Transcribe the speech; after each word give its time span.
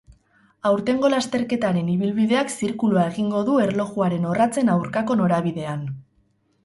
Aurtengo 0.69 1.11
lasterketaren 1.13 1.91
ibilbideak 1.95 2.53
zirkulua 2.59 3.03
egingo 3.11 3.43
du 3.51 3.59
erlojuaren 3.67 4.27
orratzen 4.33 4.73
aurkako 4.77 5.19
norabidean. 5.21 5.85